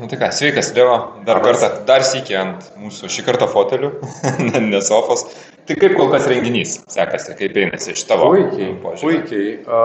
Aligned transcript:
nu 0.00 0.08
tai 0.10 0.18
ką, 0.20 0.30
sveikas, 0.34 0.72
Dievo, 0.76 0.96
dar 1.26 1.40
Labas. 1.40 1.60
kartą, 1.60 1.84
dar 1.88 2.04
sėki 2.06 2.36
ant 2.38 2.66
mūsų 2.80 3.10
šį 3.12 3.24
kartą 3.26 3.48
fotelių, 3.50 3.92
ne, 4.70 4.80
sofos. 4.84 5.26
Tai 5.68 5.76
kaip 5.76 5.96
kol 5.98 6.08
kas 6.12 6.26
renginys 6.30 6.78
sekasi, 6.88 7.34
kaip 7.38 7.56
einasi 7.60 7.92
iš 7.92 8.04
tavo 8.08 8.30
Puikiai, 8.32 8.72
požiūrio? 8.82 9.04
puikiai. 9.04 9.50
A, 9.68 9.82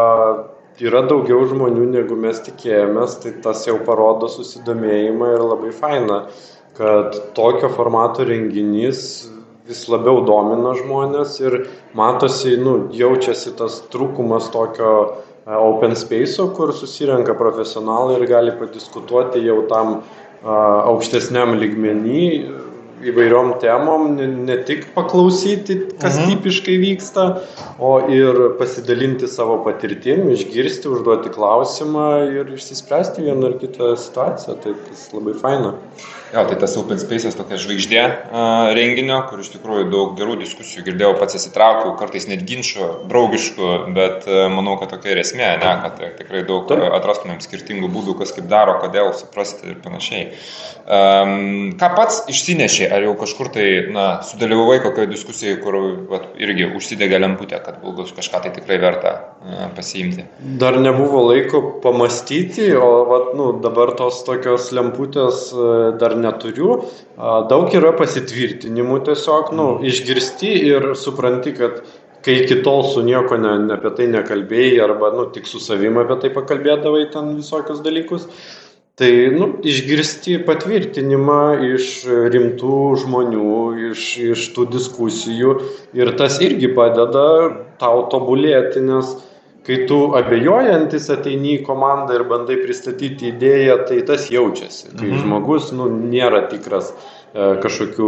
yra 0.83 1.03
daugiau 1.09 1.43
žmonių, 1.49 1.89
negu 1.91 2.17
mes 2.19 2.39
tikėjomės, 2.45 3.19
tai 3.23 3.35
tas 3.43 3.65
jau 3.67 3.77
parodo 3.85 4.29
susidomėjimą 4.31 5.33
ir 5.35 5.43
labai 5.43 5.73
faina, 5.75 6.23
kad 6.77 7.17
tokio 7.37 7.69
formato 7.75 8.25
renginys 8.25 9.27
vis 9.67 9.83
labiau 9.91 10.23
domina 10.27 10.73
žmonės 10.75 11.37
ir 11.43 11.59
matosi, 11.95 12.55
nu, 12.59 12.89
jaučiasi 12.95 13.53
tas 13.59 13.81
trūkumas 13.93 14.49
tokio 14.55 14.89
a, 14.93 15.11
open 15.45 15.95
space'o, 15.95 16.49
kur 16.55 16.73
susirenka 16.73 17.35
profesionalai 17.35 18.19
ir 18.19 18.27
gali 18.27 18.53
padiskutuoti 18.59 19.43
jau 19.45 19.63
tam 19.71 19.95
a, 19.97 20.55
aukštesniam 20.91 21.55
lygmenį 21.59 22.27
įvairiom 23.11 23.53
temom, 23.61 24.15
ne, 24.17 24.57
tik 24.67 24.87
paklausyti, 24.95 25.77
kas 26.01 26.17
Mhm. 26.19 26.29
tipiškai 26.31 26.77
vyksta, 26.81 27.41
o 27.79 27.99
ir 28.09 28.57
pasidalinti 28.59 29.27
savo 29.27 29.59
patirtim, 29.65 30.29
išgirsti, 30.31 30.87
užduoti 30.87 31.29
klausimą 31.33 32.07
ir 32.31 32.53
išsispręsti 32.55 33.21
vieną 33.27 33.45
ar 33.51 33.59
kitą 33.59 33.95
situaciją. 33.97 34.55
Tai 34.63 34.73
tas 34.89 35.09
labai 35.13 35.33
faina. 35.33 35.73
Jo, 36.33 36.47
tai 36.49 36.55
tas 36.57 36.73
Open 36.77 36.97
Space'as 36.97 37.35
tokia 37.37 37.59
žvaigždė 37.61 37.99
a, 38.33 38.73
renginio, 38.73 39.19
kur 39.29 39.37
iš 39.43 39.51
tikrųjų 39.53 39.83
daug 39.93 40.15
gerų 40.17 40.39
diskusijų 40.41 40.81
girdėjau, 40.87 41.11
pats 41.19 41.35
įsitraukiau, 41.37 41.93
kartais 41.99 42.25
net 42.27 42.41
ginčių, 42.49 43.05
draugiškų, 43.11 43.93
bet 43.93 44.25
a, 44.25 44.47
manau, 44.49 44.73
kad 44.81 44.89
tokia 44.95 45.13
ir 45.13 45.21
esmė, 45.21 45.51
ne, 45.61 45.73
kad 45.83 46.01
e, 46.01 46.09
tikrai 46.17 46.41
daug 46.47 46.65
Taip. 46.67 46.81
atrastumėm 46.97 47.37
skirtingų 47.43 47.91
būdų, 47.93 48.17
kas 48.17 48.33
kaip 48.33 48.49
daro, 48.49 48.79
kodėl, 48.81 49.13
suprasti 49.13 49.75
ir 49.75 49.77
panašiai. 49.85 50.31
Um, 50.83 51.75
ką 51.79 51.87
pats 51.95 52.23
išsinešė, 52.33 52.89
ar 52.93 53.05
jau 53.07 53.13
kažkur 53.19 53.49
tai, 53.53 53.65
na, 53.93 54.05
sudalyvavai 54.25 54.79
kokioje 54.83 55.09
diskusijoje, 55.11 55.57
kur 55.63 55.77
vat, 56.11 56.27
irgi 56.41 56.69
užsidegė 56.77 57.19
lemputė, 57.23 57.59
kad 57.65 57.79
bus 57.83 58.13
kažką 58.15 58.43
tai 58.45 58.53
tikrai 58.55 58.77
verta 58.81 59.13
a, 59.13 59.69
pasiimti. 59.75 60.27
Dar 60.61 60.77
nebuvo 60.81 61.25
laiko 61.29 61.63
pamastyti, 61.83 62.69
o 62.77 62.91
vat, 63.09 63.33
nu, 63.39 63.49
dabar 63.63 63.95
tos 63.99 64.21
tokios 64.27 64.69
lemputės 64.75 65.49
e, 65.53 65.71
dar 66.01 66.17
neturiu. 66.19 66.79
Daug 67.49 67.73
yra 67.75 67.93
pasitvirtinimų 67.97 69.03
tiesiog, 69.09 69.53
nu, 69.57 69.67
išgirsti 69.85 70.53
ir 70.71 70.93
supranti, 70.99 71.53
kad 71.57 71.83
kai 72.23 72.39
iki 72.43 72.61
tol 72.63 72.85
su 72.87 73.03
nieko 73.03 73.37
ne, 73.37 73.53
ne 73.67 73.75
apie 73.75 73.91
tai 73.97 74.07
nekalbėjai 74.11 74.81
arba 74.85 75.11
nu, 75.15 75.27
tik 75.35 75.47
su 75.49 75.59
savimi 75.63 76.03
apie 76.03 76.21
tai 76.21 76.31
pakalbėdavai 76.35 77.07
ten 77.13 77.33
visokius 77.39 77.81
dalykus, 77.83 78.29
tai 78.99 79.11
nu, 79.33 79.47
išgirsti 79.65 80.37
patvirtinimą 80.45 81.41
iš 81.73 81.87
rimtų 82.33 82.79
žmonių, 83.01 83.53
iš, 83.91 84.07
iš 84.35 84.47
tų 84.53 84.67
diskusijų 84.75 85.55
ir 85.97 86.13
tas 86.19 86.37
irgi 86.45 86.69
padeda 86.77 87.27
tau 87.81 88.05
tobulėti, 88.13 88.83
nes 88.85 89.15
kai 89.63 89.85
tu 89.87 90.11
abejojantis 90.19 91.07
ateini 91.13 91.57
į 91.57 91.63
komandą 91.65 92.19
ir 92.19 92.25
bandai 92.27 92.59
pristatyti 92.61 93.31
idėją, 93.31 93.79
tai 93.87 94.01
tas 94.05 94.29
jaučiasi, 94.29 94.91
kai 94.99 95.09
Mhm. 95.09 95.21
žmogus 95.23 95.71
nu, 95.73 95.87
nėra 95.89 96.49
tikras 96.51 96.93
e, 97.33 97.55
kažkokių 97.63 98.07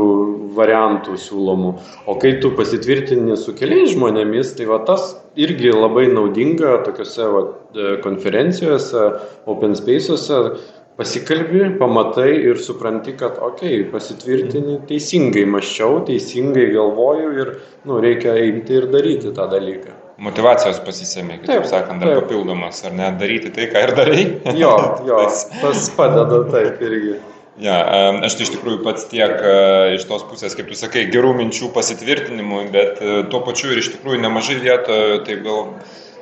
variantų 0.53 1.15
siūlomų. 1.17 1.69
O 2.05 2.13
kai 2.21 2.35
tu 2.43 2.51
pasitvirtini 2.51 3.33
su 3.37 3.55
keliais 3.57 3.95
žmonėmis, 3.95 4.51
tai 4.57 4.67
va 4.69 4.77
tas 4.85 5.15
irgi 5.35 5.71
labai 5.73 6.05
naudinga 6.13 6.83
tokiuose 6.85 7.25
va, 7.33 7.41
e, 7.73 7.97
konferencijose, 8.03 9.19
open 9.47 9.73
space'uose. 9.73 10.59
Pasikalbi, 10.95 11.59
pamatai 11.79 12.29
ir 12.47 12.59
supranti, 12.63 13.17
kad, 13.19 13.35
okei, 13.43 13.81
pasitvirtini 13.91 14.77
teisingai 14.87 15.43
maščiau, 15.51 15.97
teisingai 16.07 16.69
galvoju 16.71 17.33
ir 17.43 17.51
nu, 17.83 17.97
reikia 18.03 18.37
eiti 18.39 18.77
ir 18.79 18.87
daryti 18.93 19.33
tą 19.35 19.49
dalyką. 19.51 19.91
Motivacijos 20.23 20.79
pasisėmė, 20.87 21.41
kitaip 21.41 21.65
Taip, 21.65 21.67
sakant, 21.67 21.99
dar 21.99 22.13
taip. 22.13 22.21
papildomas, 22.23 22.79
ar 22.87 22.95
ne, 22.95 23.09
daryti 23.19 23.51
tai, 23.57 23.67
ką 23.73 23.81
ir 23.83 23.91
darai. 23.97 24.21
Jo, 24.55 24.71
jo, 25.09 25.17
Tas- 25.59 25.89
padeda 25.97 26.39
taip 26.53 26.79
irgi. 26.87 27.17
Ja, 27.59 27.75
aš 28.23 28.33
tai 28.35 28.47
iš 28.47 28.53
tikrųjų 28.55 28.79
pats 28.83 29.05
tiek 29.11 29.31
e, 29.31 29.51
iš 29.95 30.07
tos 30.07 30.23
pusės, 30.27 30.55
kaip 30.55 30.67
tu 30.71 30.75
sakai, 30.79 31.05
gerų 31.11 31.35
minčių 31.37 31.69
pasitvirtinimų, 31.75 32.63
bet 32.71 33.03
e, 33.03 33.19
tuo 33.31 33.39
pačiu 33.47 33.71
ir 33.71 33.79
iš 33.83 33.93
tikrųjų 33.93 34.23
nemažai 34.23 34.57
vietų, 34.63 34.97
taip 35.27 35.43
gal 35.43 35.61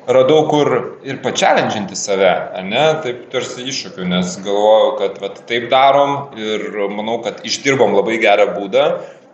radau, 0.08 0.44
kur 0.52 0.70
ir 1.08 1.20
pačialenžinti 1.24 1.96
save, 1.98 2.32
ne, 2.68 2.86
taip 3.06 3.28
tarsi 3.34 3.66
iššūkių, 3.72 4.08
nes 4.12 4.38
galvojau, 4.44 4.94
kad 5.02 5.20
vat, 5.24 5.44
taip 5.50 5.70
darom 5.72 6.34
ir 6.40 6.70
manau, 6.92 7.20
kad 7.24 7.44
išdirbom 7.48 7.96
labai 7.96 8.20
gerą 8.24 8.50
būdą, 8.58 8.88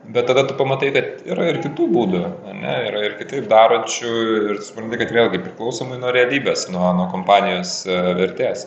bet 0.09 0.27
tada 0.29 0.43
tu 0.47 0.55
pamatai, 0.57 0.89
kad 0.95 1.25
yra 1.29 1.49
ir 1.51 1.59
kitų 1.63 1.85
būdų, 1.93 2.21
ne, 2.59 2.75
yra 2.89 3.01
ir 3.05 3.17
kitaip 3.19 3.49
darančių 3.49 4.13
ir 4.53 4.61
supranti, 4.65 4.97
kad 5.01 5.11
vėlgi 5.13 5.41
priklausomai 5.43 5.99
nuo 6.01 6.13
realybės, 6.15 6.67
nuo, 6.73 6.87
nuo 6.97 7.09
kompanijos 7.11 7.83
e, 7.85 7.97
vertės. 8.17 8.65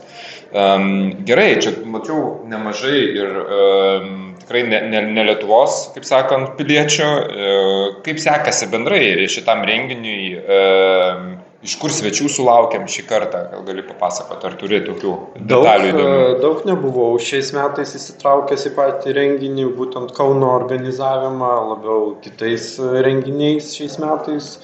Um, 0.53 1.25
gerai, 1.27 1.57
čia 1.65 1.73
mačiau 1.89 2.43
nemažai 2.51 2.99
ir 3.17 3.39
um, 3.43 4.11
tikrai 4.43 4.67
ne, 4.69 4.83
ne, 4.93 5.01
ne 5.17 5.25
Lietuvos, 5.31 5.87
kaip 5.97 6.07
sakant, 6.07 6.53
piliečių. 6.59 7.09
Uh, 7.09 7.87
kaip 8.07 8.21
sekasi 8.23 8.69
bendrai 8.71 9.03
šitam 9.33 9.65
renginiui, 9.67 10.37
um, 10.43 11.33
iš 11.63 11.77
kur 11.79 11.93
svečių 11.95 12.27
sulaukėm 12.33 12.89
šį 12.91 13.05
kartą, 13.07 13.45
gal 13.53 13.63
gali 13.67 13.85
papasakoti, 13.87 14.49
ar 14.49 14.57
turi 14.59 14.81
tokių 14.83 15.13
Daug, 15.39 15.63
detalių 15.63 15.89
įdomių. 15.93 16.19
e, 16.19 16.37
daug 16.43 16.65
nebuvau 16.67 17.11
šiais 17.23 17.53
metais 17.55 17.95
įsitraukęs 17.99 18.67
į 18.67 18.75
patį 18.79 19.15
renginį, 19.19 19.69
būtent 19.79 20.15
Kauno 20.17 20.51
organizavimą, 20.57 21.53
labiau 21.71 22.17
kitais 22.25 22.75
renginiais 23.07 23.71
šiais 23.77 23.99
metais 24.03 24.57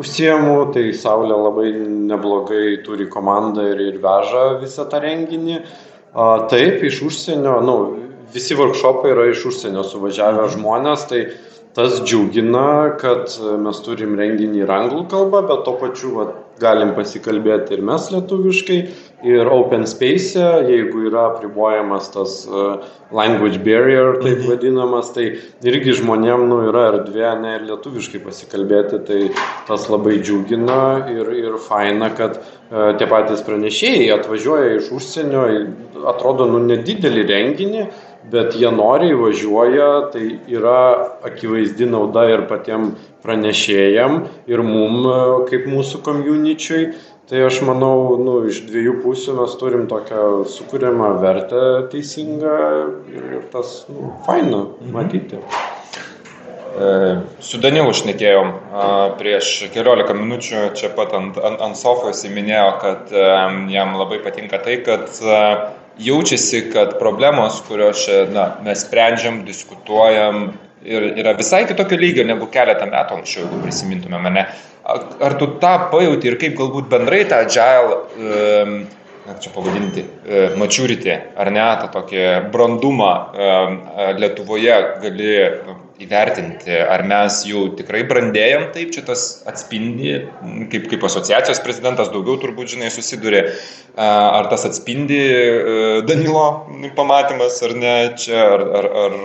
užsiemu, 0.00 0.72
tai 0.72 0.88
Saulė 0.96 1.36
labai 1.36 1.72
neblogai 2.08 2.78
turi 2.86 3.08
komandą 3.10 3.66
ir, 3.74 3.82
ir 3.92 4.00
veža 4.02 4.60
visą 4.62 4.88
tą 4.88 5.02
renginį. 5.04 5.60
A, 6.14 6.48
Taip, 6.48 6.80
iš 6.86 7.02
užsienio, 7.10 7.58
nu, 7.66 7.76
visi 8.32 8.56
workshopai 8.56 9.12
yra 9.12 9.28
iš 9.32 9.44
užsienio 9.50 9.84
suvažiavę 9.84 10.48
žmonės, 10.54 11.04
tai 11.10 11.26
tas 11.78 12.00
džiugina, 12.02 12.96
kad 12.98 13.30
e, 13.38 13.54
mes 13.62 13.78
turim 13.86 14.16
renginį 14.18 14.64
ir 14.64 14.70
anglų 14.74 15.04
kalbą, 15.12 15.44
bet 15.46 15.60
to 15.62 15.76
pačiu 15.78 16.10
va, 16.16 16.24
galim 16.58 16.90
pasikalbėti 16.96 17.76
ir 17.76 17.84
mes 17.86 18.08
lietuviškai. 18.10 18.78
Ir 19.28 19.50
open 19.50 19.86
space, 19.90 20.42
jeigu 20.66 21.04
yra 21.08 21.24
apribojamas 21.32 22.10
tas 22.14 22.34
uh, 22.46 22.84
language 23.14 23.58
barrier, 23.66 24.12
taip 24.22 24.44
vadinamas, 24.46 25.10
tai 25.14 25.24
irgi 25.66 25.96
žmonėm 25.98 26.44
nu, 26.50 26.60
yra 26.68 26.84
erdvė 26.92 27.32
ne 27.42 27.56
ir 27.56 27.64
lietuviškai 27.66 28.20
pasikalbėti, 28.22 29.00
tai 29.08 29.20
tas 29.66 29.88
labai 29.90 30.20
džiugina 30.22 30.80
ir, 31.10 31.32
ir 31.34 31.58
faina, 31.66 32.12
kad 32.14 32.38
uh, 32.38 32.92
tie 32.98 33.10
patys 33.10 33.42
pranešėjai 33.46 34.12
atvažiuoja 34.20 34.76
iš 34.78 34.92
užsienio, 34.98 35.46
atrodo, 36.14 36.46
nu, 36.50 36.62
nedidelį 36.70 37.26
renginį, 37.32 37.88
bet 38.26 38.56
jie 38.58 38.70
noriai 38.74 39.16
važiuoja, 39.16 39.90
tai 40.12 40.24
yra 40.50 40.80
akivaizdi 41.26 41.86
nauda 41.88 42.26
ir 42.32 42.46
patiem 42.50 42.90
pranešėjam, 43.24 44.22
ir 44.50 44.64
mum, 44.64 45.06
kaip 45.50 45.68
mūsų 45.70 46.02
komjuničiui. 46.06 46.90
Tai 47.28 47.42
aš 47.44 47.58
manau, 47.60 48.16
nu, 48.24 48.38
iš 48.48 48.62
dviejų 48.70 49.02
pusių 49.02 49.34
mes 49.36 49.52
turim 49.60 49.82
tokią 49.90 50.46
sukūrimą 50.48 51.10
vertę 51.20 51.64
teisingą 51.92 52.54
ir, 53.12 53.26
ir 53.36 53.42
tas, 53.52 53.82
nu, 53.92 54.14
faina 54.24 54.62
matyti. 54.94 55.36
E, 55.36 56.88
Su 57.44 57.60
Danielu 57.60 57.92
šnekėjom 58.00 58.54
prieš 59.20 59.50
keliolika 59.74 60.16
minučių, 60.16 60.70
čia 60.78 60.88
pat 60.96 61.12
ant, 61.20 61.36
ant, 61.36 61.60
ant 61.68 61.76
sofos 61.76 62.24
įminėjo, 62.24 62.70
kad 62.80 63.12
jam 63.76 63.92
labai 64.00 64.22
patinka 64.24 64.62
tai, 64.64 64.78
kad 64.88 65.20
e, 65.20 65.44
jaučiasi, 65.98 66.68
kad 66.72 66.98
problemos, 66.98 67.62
kurios 67.68 68.04
čia 68.06 68.24
na, 68.32 68.48
mes 68.64 68.84
sprendžiam, 68.86 69.42
diskutuojam, 69.46 70.52
ir 70.86 71.10
yra 71.18 71.34
visai 71.38 71.64
kitokio 71.66 71.98
lygio 71.98 72.26
negu 72.26 72.48
keletą 72.52 72.86
metų 72.90 73.18
anksčiau, 73.18 73.46
jeigu 73.46 73.62
prisimintume 73.64 74.20
mane. 74.22 74.46
Ar 74.88 75.34
tu 75.40 75.50
tą 75.60 75.74
pajauti 75.92 76.30
ir 76.30 76.38
kaip 76.40 76.54
galbūt 76.58 76.88
bendrai 76.92 77.24
tą 77.28 77.42
agile, 77.44 77.98
um, 78.16 78.78
kaip 79.26 79.42
čia 79.44 79.50
pavadinti, 79.52 80.04
e, 80.24 80.44
maturity, 80.56 81.12
ar 81.36 81.50
ne, 81.52 81.66
tą 81.82 81.90
tokį 81.98 82.22
brandumą 82.54 83.10
um, 83.12 83.74
Lietuvoje 84.16 84.78
gali 85.02 85.34
įvertinti, 86.02 86.74
ar 86.78 87.02
mes 87.08 87.40
jau 87.48 87.64
tikrai 87.78 88.04
brandėjom, 88.08 88.68
taip 88.74 88.92
čia 88.94 89.02
tas 89.06 89.24
atspindi, 89.50 90.14
kaip, 90.72 90.86
kaip 90.92 91.06
asociacijos 91.08 91.60
prezidentas 91.64 92.12
daugiau 92.14 92.38
turbūt, 92.42 92.74
žinai, 92.74 92.90
susiduria, 92.94 93.48
ar 93.98 94.46
tas 94.52 94.66
atspindi 94.68 95.18
e, 95.18 95.88
Danilo 96.06 96.44
pamatymas, 96.98 97.58
ar 97.66 97.74
ne, 97.78 97.96
čia, 98.20 98.44
ar, 98.58 98.66
ar, 98.82 98.92
ar, 99.06 99.18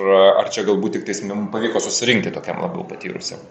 ar 0.44 0.50
čia 0.54 0.66
galbūt 0.70 0.98
tik 0.98 1.06
tais 1.10 1.22
mums 1.28 1.52
pavyko 1.54 1.84
susirinkti 1.84 2.34
tokiam 2.34 2.64
labiau 2.66 2.88
patyrusiam. 2.90 3.44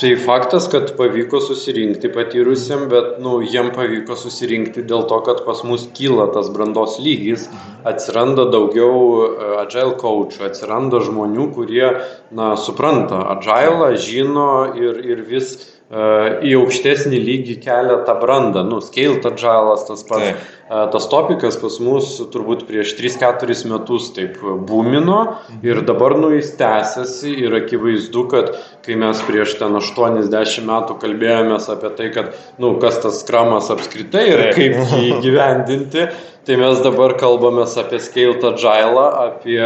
Tai 0.00 0.16
faktas, 0.16 0.68
kad 0.72 0.92
pavyko 0.96 1.40
susirinkti 1.40 2.08
patyrusiam, 2.12 2.86
bet 2.90 3.18
nu, 3.22 3.40
jiem 3.44 3.70
pavyko 3.74 4.16
susirinkti 4.18 4.84
dėl 4.88 5.04
to, 5.10 5.18
kad 5.26 5.42
pas 5.46 5.60
mus 5.66 5.84
kyla 5.96 6.30
tas 6.34 6.48
brandos 6.54 6.96
lygis, 7.02 7.48
atsiranda 7.88 8.46
daugiau 8.52 8.96
e, 9.26 9.50
agile 9.62 9.96
coachų, 10.00 10.46
atsiranda 10.48 11.02
žmonių, 11.04 11.48
kurie 11.56 11.84
na, 12.32 12.54
supranta 12.56 13.20
agile, 13.34 13.92
žino 14.00 14.48
ir, 14.78 15.02
ir 15.12 15.22
vis 15.28 15.54
į 15.92 16.54
aukštesnį 16.56 17.18
lygį 17.20 17.58
kelia 17.60 17.98
tą 18.06 18.14
brandą, 18.16 18.62
nu, 18.64 18.78
scaled 18.80 19.26
agile'as 19.28 19.84
tas 19.90 20.04
pats. 20.08 20.24
Taip. 20.24 20.50
Tas 20.72 21.04
topikas 21.12 21.58
pas 21.60 21.74
mus 21.84 22.14
turbūt 22.32 22.62
prieš 22.64 22.94
3-4 22.96 23.66
metus 23.68 24.06
taip 24.16 24.38
būmino 24.40 25.18
ir 25.60 25.82
dabar 25.84 26.14
nu 26.16 26.30
jis 26.32 26.54
tęsiasi 26.56 27.34
ir 27.44 27.58
akivaizdu, 27.58 28.24
kad 28.30 28.54
kai 28.86 28.96
mes 28.96 29.20
prieš 29.26 29.58
ten 29.60 29.76
80 29.76 30.64
metų 30.70 30.96
kalbėjomės 31.02 31.68
apie 31.74 31.92
tai, 31.98 32.08
kad, 32.14 32.32
nu, 32.56 32.72
kas 32.80 33.02
tas 33.04 33.20
skramas 33.20 33.68
apskritai 33.74 34.24
ir 34.30 34.44
kaip 34.56 34.80
jį 34.94 35.18
gyvendinti, 35.26 36.08
tai 36.48 36.56
mes 36.56 36.80
dabar 36.86 37.18
kalbame 37.20 37.68
apie 37.68 38.00
scaled 38.00 38.40
agile, 38.54 39.06
apie 39.28 39.60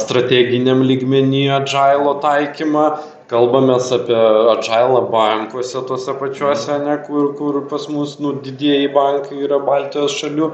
strateginiam 0.00 0.80
lygmenį 0.88 1.50
agile 1.60 2.16
taikymą 2.24 2.86
kalbamės 3.30 3.90
apie 3.94 4.18
atžailą 4.56 5.04
bankuose 5.12 5.84
tose 5.88 6.14
pačiuose, 6.18 6.80
ne, 6.82 6.96
kur, 7.06 7.32
kur 7.38 7.60
pas 7.70 7.86
mus 7.92 8.18
nu, 8.22 8.34
didieji 8.44 8.90
bankai 8.94 9.44
yra 9.46 9.60
Baltijos 9.62 10.16
šalių, 10.18 10.50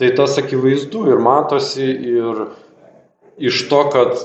tai 0.00 0.14
tas 0.18 0.38
akivaizdu 0.40 1.04
ir 1.12 1.20
matosi 1.22 1.90
ir 2.14 2.46
iš 3.36 3.66
to, 3.68 3.82
kad 3.92 4.16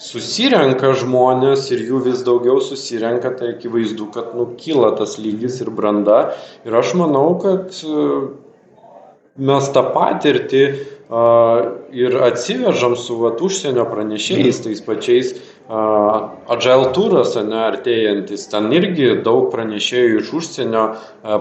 susirenka 0.00 0.92
žmonės 1.00 1.68
ir 1.74 1.84
jų 1.88 2.00
vis 2.06 2.24
daugiau 2.26 2.62
susirenka, 2.62 3.34
tai 3.38 3.54
akivaizdu, 3.54 4.08
kad 4.14 4.32
nu, 4.38 4.48
kyla 4.60 4.94
tas 4.98 5.18
lygis 5.18 5.60
ir 5.62 5.70
branda. 5.74 6.34
Ir 6.66 6.74
aš 6.78 6.94
manau, 6.98 7.36
kad 7.42 7.70
e, 7.82 8.08
mes 9.38 9.70
tą 9.74 9.86
patirtį 9.94 10.64
ir 11.94 12.16
atsivežam 12.24 12.96
su 12.96 13.18
vat, 13.20 13.42
užsienio 13.44 13.84
pranešėjais, 13.90 14.62
tais 14.64 14.80
pačiais 14.82 15.34
Agile 15.64 16.90
turas, 16.92 17.30
ne, 17.40 17.56
artėjantis, 17.70 18.42
ten 18.52 18.66
irgi 18.76 19.22
daug 19.24 19.46
pranešėjų 19.48 20.18
iš 20.20 20.32
užsienio, 20.36 20.82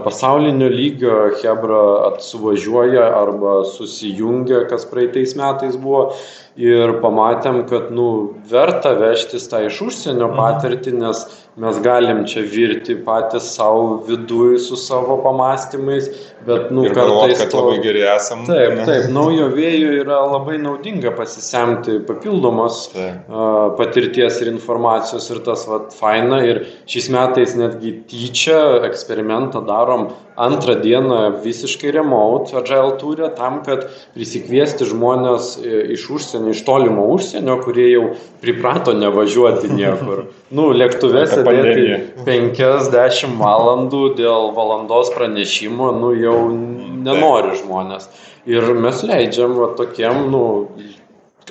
pasaulinio 0.05 0.69
lygio 0.71 1.17
Hebra 1.41 1.81
atsuvažiuoja 2.07 3.03
arba 3.19 3.65
susijungia, 3.67 4.63
kas 4.71 4.87
praeitais 4.87 5.35
metais 5.35 5.75
buvo 5.75 6.13
ir 6.55 7.01
pamatėm, 7.03 7.65
kad 7.67 7.91
nu, 7.91 8.39
verta 8.47 8.93
vežtis 8.95 9.49
tą 9.51 9.65
iš 9.67 9.81
užsienio 9.89 10.29
mhm. 10.29 10.39
patirtį, 10.39 10.95
nes 11.03 11.25
mes 11.55 11.79
galim 11.85 12.23
čia 12.25 12.41
virti 12.49 12.95
patys 13.05 13.51
savo 13.55 14.03
viduje 14.07 14.57
su 14.59 14.75
savo 14.75 15.19
pamastymais, 15.23 16.07
bet 16.47 16.71
nu, 16.71 16.85
ir 16.87 16.95
kartais... 16.95 17.11
Galvot, 17.11 17.37
kad 17.37 17.51
to... 17.51 17.61
labai 17.61 17.83
geri 17.83 18.01
esam. 18.09 18.41
Taip, 18.47 18.73
ne? 18.79 18.85
taip, 18.87 19.05
naujo 19.13 19.51
vėjo 19.53 19.91
yra 20.01 20.17
labai 20.31 20.57
naudinga 20.61 21.13
pasisemti 21.17 21.99
papildomos 22.07 22.87
taip. 22.95 23.29
uh, 23.29 23.69
patirties 23.77 24.41
ir 24.41 24.49
informacijos 24.53 25.29
ir 25.29 25.43
tas 25.45 25.67
vat 25.69 25.93
faina 25.93 26.41
ir 26.45 26.63
šiais 26.89 27.11
metais 27.13 27.57
netgi 27.59 27.99
tyčia 28.09 28.59
eksperimentą 28.89 29.61
darom 29.69 30.09
antrą 30.35 30.75
dieną 30.81 31.19
visiškai 31.43 31.91
remote 31.95 32.57
agile 32.57 32.95
turė 33.01 33.29
tam, 33.37 33.61
kad 33.65 33.85
prisikviesti 34.15 34.87
žmonės 34.89 35.53
e, 35.59 35.81
iš 35.95 36.07
užsienio, 36.17 36.53
iš 36.53 36.63
tolimo 36.67 37.05
užsienio, 37.13 37.59
kurie 37.63 37.87
jau 37.91 38.05
priprato 38.43 38.95
nevažiuoti 38.97 39.71
niekur. 39.73 40.25
Nu, 40.53 40.67
lėktuve 40.69 41.23
sėdėti 41.25 42.25
50 42.27 43.39
valandų 43.39 44.03
dėl 44.19 44.51
valandos 44.53 45.09
pranešimo, 45.15 45.87
nu 45.97 46.11
jau 46.13 46.35
nenori 46.53 47.57
žmonės. 47.57 48.05
Ir 48.45 48.69
mes 48.77 49.01
leidžiam 49.07 49.55
va, 49.57 49.71
tokiem, 49.79 50.27
nu, 50.29 50.43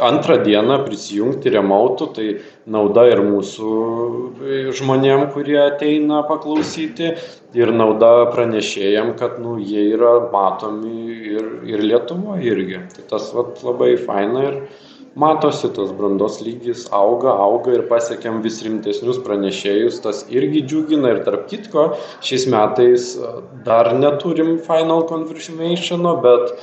antrą 0.00 0.38
dieną 0.44 0.78
prisijungti 0.86 1.52
remautų, 1.52 2.08
tai 2.16 2.28
nauda 2.70 3.04
ir 3.10 3.22
mūsų 3.26 3.72
žmonėm, 4.78 5.26
kurie 5.34 5.58
ateina 5.64 6.22
paklausyti, 6.28 7.12
ir 7.58 7.72
nauda 7.76 8.12
pranešėjam, 8.32 9.12
kad 9.20 9.40
nu, 9.42 9.58
jie 9.60 9.90
yra 9.92 10.14
matomi 10.32 11.12
ir, 11.34 11.50
ir 11.68 11.84
Lietuvoje 11.84 12.48
irgi. 12.54 12.80
Tai 12.96 13.04
tas 13.12 13.28
vat, 13.36 13.60
labai 13.66 13.94
faina 14.00 14.46
ir 14.48 14.58
matosi 15.14 15.68
tas 15.76 15.92
brandos 15.92 16.40
lygis 16.44 16.86
auga, 16.94 17.34
auga 17.44 17.74
ir 17.76 17.84
pasiekėm 17.90 18.40
vis 18.44 18.60
rimtesnius 18.64 19.20
pranešėjus, 19.24 20.00
tas 20.04 20.22
irgi 20.32 20.64
džiugina 20.66 21.12
ir 21.12 21.22
tarp 21.26 21.48
kitko, 21.50 21.88
šiais 22.24 22.46
metais 22.52 23.10
dar 23.66 23.92
neturim 23.98 24.56
final 24.64 25.04
confirmationo, 25.10 26.16
bet 26.24 26.54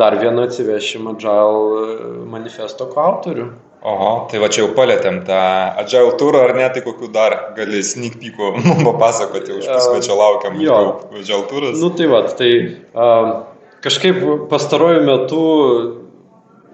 dar 0.00 0.18
vieną 0.22 0.48
atsivešim 0.48 1.08
Agile 1.14 2.26
manifesto 2.30 2.90
autorių. 2.90 3.48
Oho, 3.84 4.12
tai 4.30 4.38
va 4.40 4.48
čia 4.48 4.62
jau 4.62 4.70
palėtėm 4.76 5.18
tą 5.28 5.40
Agile 5.82 6.14
turą, 6.20 6.46
ar 6.48 6.54
ne, 6.56 6.68
tai 6.72 6.80
kokiu 6.86 7.10
dar 7.12 7.34
gali 7.56 7.82
sneak 7.84 8.16
peekų 8.22 8.54
mums 8.54 8.86
papasakoti, 8.86 9.58
už 9.58 9.66
pusmečio 9.68 10.16
laukiam 10.16 10.56
jo. 10.62 10.78
Agile 11.12 11.42
turas. 11.50 11.76
Nu 11.82 11.90
tai 11.92 12.08
va, 12.08 12.22
tai 12.38 12.52
uh, 12.96 13.34
kažkaip 13.84 14.22
pastaruoju 14.48 15.04
metu 15.04 15.42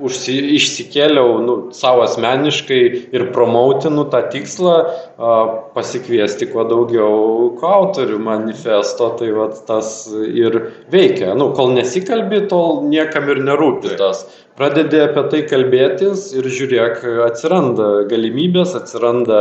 užsi, 0.05 0.37
išsikėliau 0.56 1.38
nu, 1.44 1.56
savo 1.76 2.05
asmeniškai 2.06 2.81
ir 3.14 3.26
promautinu 3.35 4.06
tą 4.12 4.23
tikslą 4.32 4.75
a, 4.81 5.32
pasikviesti 5.76 6.49
kuo 6.50 6.64
daugiau 6.69 7.50
autorių 7.70 8.19
manifesto, 8.25 9.12
tai 9.20 9.31
vat, 9.37 9.62
tas 9.69 10.08
ir 10.11 10.61
veikia. 10.93 11.35
Nu, 11.38 11.50
kol 11.56 11.75
nesikalbi, 11.76 12.44
tol 12.50 12.85
niekam 12.88 13.29
ir 13.31 13.43
nerūpi 13.47 13.97
tas. 14.00 14.25
Pradedi 14.61 14.99
apie 15.00 15.23
tai 15.32 15.38
kalbėtis 15.49 16.26
ir 16.37 16.44
žiūrėk, 16.53 17.00
atsiranda 17.25 18.03
galimybės, 18.11 18.75
atsiranda 18.76 19.38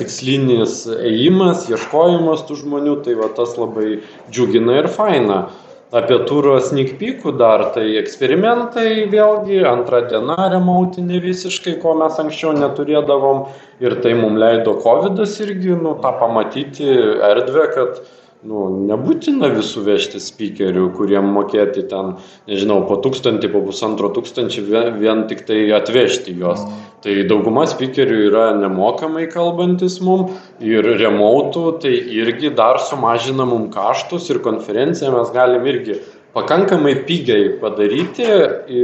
tikslinis 0.00 0.82
ėjimas, 0.92 1.70
ieškojimas 1.72 2.44
tų 2.48 2.58
žmonių, 2.64 2.98
tai 3.06 3.16
va 3.16 3.30
tas 3.32 3.54
labai 3.56 4.02
džiugina 4.28 4.82
ir 4.82 4.90
faina 4.92 5.46
apie 5.92 6.16
turo 6.28 6.54
sneak 6.64 6.94
peekų 7.00 7.34
dar 7.36 7.66
tai 7.74 7.84
eksperimentai 8.00 9.04
vėlgi 9.12 9.60
antra 9.68 10.00
diena 10.08 10.38
remautinė 10.54 11.20
visiškai 11.24 11.76
ko 11.82 11.92
mes 12.00 12.16
anksčiau 12.22 12.54
neturėdavom. 12.56 13.44
Ir 13.82 13.98
tai 14.04 14.14
mum 14.16 14.38
leido 14.40 14.76
kovidas 14.80 15.36
irgi 15.44 15.76
nu 15.76 15.96
tą 16.00 16.14
pamatyti 16.20 16.88
erdvę 17.28 17.68
kad 17.74 18.02
nu 18.48 18.62
nebūtina 18.88 19.52
visų 19.54 19.84
vežti 19.86 20.20
spykerių 20.22 20.88
kuriem 20.96 21.28
mokėti 21.34 21.84
ten 21.90 22.16
nežinau 22.50 22.80
po 22.88 22.96
tūkstantį 23.04 23.52
po 23.52 23.60
pusantro 23.68 24.10
tūkstančio 24.14 24.64
vien, 24.66 24.96
vien 24.98 25.22
tik 25.30 25.44
tai 25.46 25.60
atvežti 25.76 26.34
juos. 26.40 26.64
Mm. 26.64 26.80
Tai 27.02 27.14
dauguma 27.30 27.66
spykerių 27.70 28.18
yra 28.28 28.46
nemokamai 28.58 29.28
kalbantis 29.30 30.00
mum 30.02 30.28
ir 30.62 30.86
remautų, 30.86 31.64
tai 31.82 31.94
irgi 32.18 32.50
dar 32.58 32.82
sumažina 32.82 33.46
mum 33.46 33.68
kaštus 33.74 34.28
ir 34.30 34.42
konferenciją 34.42 35.14
mes 35.14 35.30
galim 35.34 35.66
irgi 35.70 36.00
pakankamai 36.34 36.96
pigiai 37.06 37.56
padaryti 37.62 38.26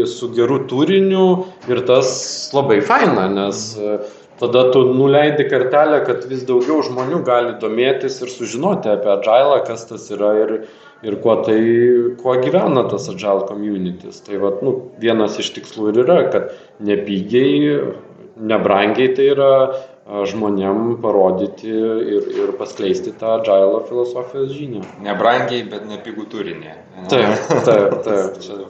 su 0.07 0.31
geru 0.37 0.65
turiniu 0.71 1.27
ir 1.71 1.83
tas 1.89 2.11
labai 2.55 2.79
faina, 2.85 3.27
nes 3.33 3.79
tada 4.41 4.71
tu 4.73 4.85
nuleidi 4.95 5.49
kartelę, 5.51 6.03
kad 6.07 6.25
vis 6.31 6.45
daugiau 6.49 6.83
žmonių 6.87 7.23
gali 7.27 7.57
domėtis 7.63 8.21
ir 8.23 8.33
sužinoti 8.33 8.91
apie 8.93 9.11
Agile, 9.15 9.61
kas 9.67 9.87
tas 9.91 10.09
yra 10.15 10.33
ir, 10.45 10.55
ir 11.07 11.19
kuo, 11.25 11.37
tai, 11.47 11.59
kuo 12.21 12.39
gyvena 12.43 12.87
tas 12.91 13.09
Agile 13.13 13.47
communities. 13.51 14.23
Tai 14.27 14.41
vat, 14.45 14.65
nu, 14.67 14.75
vienas 15.03 15.39
iš 15.43 15.53
tikslų 15.59 15.93
ir 15.93 16.03
yra, 16.07 16.19
kad 16.33 16.53
nepigiai, 16.85 17.77
nebrangiai 18.39 19.15
tai 19.19 19.31
yra 19.35 19.53
žmonėm 20.09 20.99
parodyti 21.03 21.69
ir, 21.69 22.29
ir 22.33 22.53
paskleisti 22.61 23.13
tą 23.21 23.39
Agile 23.43 23.83
filosofijos 23.91 24.55
žinią. 24.57 24.85
Nebrangiai, 25.05 25.67
bet 25.69 25.85
nepigų 25.91 26.29
turinį. 26.33 26.77
Taip, 27.13 27.51
taip, 27.67 27.99
taip. 28.07 28.39
Čia 28.45 28.63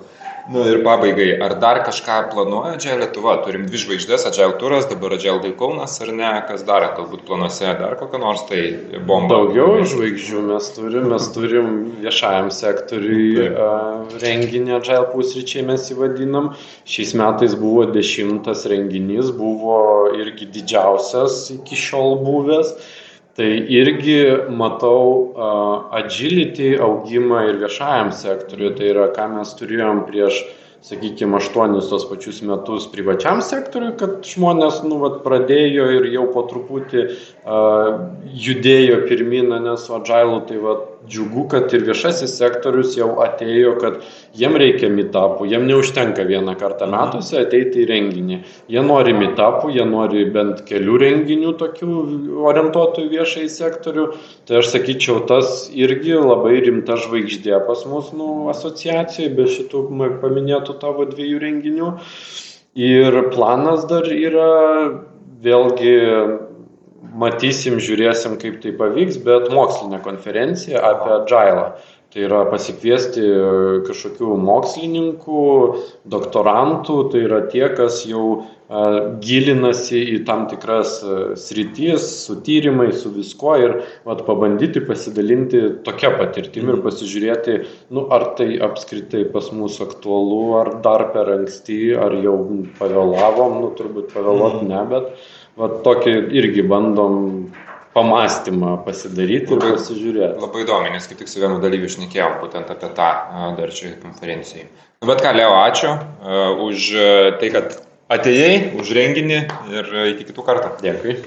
Nu 0.49 0.63
ir 0.65 0.79
pabaigai, 0.81 1.35
ar 1.45 1.53
dar 1.61 1.83
kažką 1.85 2.31
planuoja 2.33 2.71
Agile 2.79 3.03
Lietuva? 3.03 3.35
Turim 3.45 3.67
dvi 3.69 3.81
žvaigždės, 3.83 4.23
Agile 4.31 4.55
turas, 4.57 4.87
dabar 4.89 5.13
Day 5.21 5.53
Kaunas 5.53 5.99
ar 6.01 6.09
ne, 6.09 6.31
kas 6.49 6.63
dar, 6.65 6.87
galbūt 6.97 7.27
planuose 7.29 7.69
dar 7.77 7.99
kokią 8.01 8.21
nors 8.23 8.47
tai 8.49 8.63
bombą. 9.05 9.29
Daugiau 9.29 9.85
žvaigždžių 9.85 10.45
mes 10.47 10.71
turim, 10.73 11.11
mes 11.13 11.27
turim 11.35 11.69
viešajam 12.01 12.49
sektoriui 12.49 13.45
uh, 13.51 14.09
renginį 14.23 14.79
Agile 14.79 15.11
pusryčiai 15.13 15.67
mes 15.69 15.85
įvadinam. 15.93 16.55
Šiais 16.89 17.13
metais 17.21 17.53
buvo 17.53 17.85
dešimtas 17.93 18.65
renginys, 18.73 19.29
buvo 19.37 19.83
irgi 20.17 20.49
didžiausias 20.57 21.43
iki 21.59 21.77
šiol 21.77 22.23
buvęs. 22.25 22.73
Tai 23.39 23.49
irgi 23.71 24.19
matau 24.51 25.03
uh, 25.31 25.85
agility 25.95 26.73
augimą 26.83 27.45
ir 27.47 27.61
viešajam 27.61 28.11
sektoriu. 28.11 28.73
Tai 28.75 28.89
yra, 28.91 29.05
ką 29.15 29.29
mes 29.37 29.53
turėjom 29.61 30.01
prieš 30.09 30.41
sakykime, 30.83 31.39
aštuonis 31.39 31.87
tos 31.91 32.05
pačius 32.11 32.41
metus 32.47 32.87
privačiam 32.91 33.39
sektoriui, 33.43 33.93
kad 33.99 34.27
žmonės 34.27 34.81
nu, 34.87 34.99
vat, 35.03 35.21
pradėjo 35.25 35.87
ir 35.97 36.07
jau 36.13 36.27
po 36.35 36.45
truputį 36.51 37.05
uh, 37.07 38.03
judėjo 38.35 39.01
pirminą, 39.07 39.59
nes 39.65 39.87
Agile 39.91 40.43
tai 40.51 40.59
vat, 40.63 40.85
džiugu, 41.07 41.45
kad 41.53 41.73
ir 41.77 41.85
viešasis 41.87 42.35
sektorius 42.41 42.97
jau 42.99 43.09
atėjo, 43.23 43.75
kad 43.81 44.01
jiem 44.37 44.57
reikia 44.61 44.91
mitapų, 44.93 45.47
jiem 45.51 45.67
neužtenka 45.69 46.25
vieną 46.27 46.57
kartą 46.59 46.89
metuose 46.91 47.39
ateiti 47.43 47.85
į 47.85 47.87
renginį. 47.91 48.41
Jie 48.73 48.83
nori 48.85 49.15
mitapų, 49.17 49.71
jie 49.77 49.87
nori 49.89 50.25
bent 50.35 50.65
kelių 50.69 50.99
renginių 51.05 51.55
tokių 51.61 51.93
orientuotų 52.51 53.07
į 53.07 53.13
viešai 53.15 53.47
sektorių. 53.53 54.09
Tai 54.49 54.61
aš 54.63 54.73
sakyčiau, 54.75 55.21
tas 55.31 55.69
irgi 55.71 56.19
labai 56.19 56.59
rimta 56.67 56.99
žvaigždė 57.01 57.63
pas 57.69 57.87
mus 57.89 58.11
nu, 58.17 58.49
asociacijai, 58.53 59.31
be 59.39 59.49
šitų 59.49 59.87
paminėtų 60.25 60.79
tavo 60.83 61.07
dviejų 61.09 61.45
renginių. 61.47 61.95
Ir 62.79 63.23
planas 63.35 63.87
dar 63.91 64.07
yra 64.13 64.51
vėlgi 65.43 65.97
matysim, 67.15 67.79
žiūrėsim, 67.83 68.39
kaip 68.43 68.61
tai 68.65 68.75
pavyks, 68.77 69.21
bet 69.25 69.49
mokslinė 69.55 70.03
konferencija 70.05 70.83
apie 70.93 71.15
Agilą. 71.21 71.71
Tai 72.09 72.23
yra 72.25 72.39
pasikviesti 72.49 73.21
kažkokių 73.85 74.37
mokslininkų, 74.41 75.49
doktorantų, 76.09 76.95
tai 77.13 77.27
yra 77.27 77.43
tie, 77.53 77.67
kas 77.77 77.99
jau 78.09 78.47
gilinasi 79.25 80.01
į 80.15 80.17
tam 80.29 80.47
tikras 80.49 80.99
sritis, 81.41 82.05
su 82.27 82.39
tyrimai, 82.45 82.91
su 82.93 83.13
visko 83.13 83.55
ir 83.61 83.75
vat, 84.09 84.21
pabandyti 84.27 84.83
pasidalinti 84.85 85.63
tokia 85.85 86.11
patirtimi 86.17 86.75
ir 86.75 86.79
mhm. 86.79 86.85
pasižiūrėti, 86.85 87.59
nu, 87.97 88.05
ar 88.13 88.31
tai 88.41 88.55
apskritai 88.65 89.27
pas 89.33 89.49
mus 89.57 89.77
aktualu, 89.85 90.43
ar 90.61 90.75
dar 90.85 91.11
per 91.13 91.33
anksti, 91.39 91.97
ar 91.97 92.17
jau 92.25 92.37
pavėlavom, 92.81 93.61
nu, 93.65 93.73
turbūt 93.77 94.13
pavėluot 94.17 94.63
mhm. 94.63 94.73
ne, 94.73 94.85
bet 94.93 95.37
va 95.59 95.71
tokį 95.85 96.15
irgi 96.39 96.65
bandom 96.67 97.19
pamastymą 97.97 98.77
pasidaryti 98.87 99.57
ir 99.57 99.65
pasižiūrėti. 99.65 100.39
Labai 100.43 100.63
įdomu, 100.65 100.93
nes 100.95 101.09
kaip 101.11 101.19
tik 101.23 101.31
su 101.31 101.43
vienu 101.43 101.59
dalyviu 101.63 101.89
išnekėjom 101.91 102.39
būtent 102.43 102.71
apie 102.75 102.93
tą 102.99 103.11
dar 103.59 103.75
čia 103.75 103.95
konferencijai. 104.03 104.69
Nu, 105.03 105.11
bet 105.11 105.23
ką, 105.25 105.35
Leo, 105.35 105.55
ačiū 105.65 105.91
uh, 105.95 106.63
už 106.69 106.89
tai, 107.41 107.51
kad 107.55 107.79
atėjai, 108.13 108.79
už 108.81 108.95
renginį 108.99 109.41
ir 109.75 109.93
iki 110.15 110.31
kitų 110.31 110.47
kartų. 110.47 110.73
Dėkui. 110.85 111.19